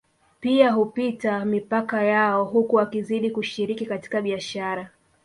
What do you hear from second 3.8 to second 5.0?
katika biashara